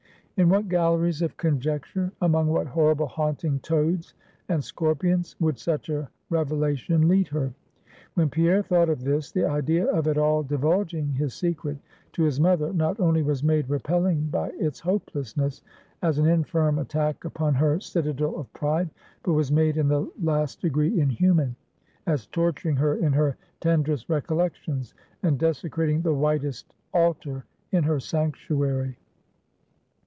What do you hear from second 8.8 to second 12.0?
of this, the idea of at all divulging his secret